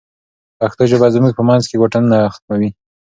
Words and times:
پښتو 0.59 0.83
ژبه 0.91 1.07
زموږ 1.15 1.31
په 1.35 1.43
منځ 1.49 1.63
کې 1.69 1.75
واټنونه 1.79 2.17
ختموي. 2.35 2.69